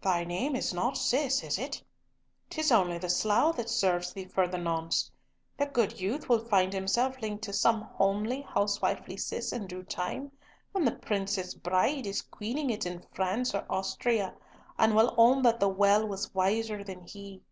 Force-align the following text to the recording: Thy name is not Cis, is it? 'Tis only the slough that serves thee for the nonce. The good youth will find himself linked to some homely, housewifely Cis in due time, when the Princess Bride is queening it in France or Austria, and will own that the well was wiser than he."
Thy 0.00 0.22
name 0.22 0.54
is 0.54 0.72
not 0.72 0.96
Cis, 0.96 1.42
is 1.42 1.58
it? 1.58 1.82
'Tis 2.48 2.70
only 2.70 2.98
the 2.98 3.08
slough 3.10 3.56
that 3.56 3.68
serves 3.68 4.12
thee 4.12 4.26
for 4.26 4.46
the 4.46 4.56
nonce. 4.56 5.10
The 5.58 5.66
good 5.66 6.00
youth 6.00 6.28
will 6.28 6.38
find 6.38 6.72
himself 6.72 7.20
linked 7.20 7.42
to 7.42 7.52
some 7.52 7.80
homely, 7.80 8.42
housewifely 8.42 9.16
Cis 9.16 9.52
in 9.52 9.66
due 9.66 9.82
time, 9.82 10.30
when 10.70 10.84
the 10.84 10.92
Princess 10.94 11.54
Bride 11.54 12.06
is 12.06 12.22
queening 12.22 12.70
it 12.70 12.86
in 12.86 13.04
France 13.12 13.56
or 13.56 13.66
Austria, 13.68 14.36
and 14.78 14.94
will 14.94 15.16
own 15.18 15.42
that 15.42 15.58
the 15.58 15.68
well 15.68 16.06
was 16.06 16.32
wiser 16.32 16.84
than 16.84 17.02
he." 17.04 17.42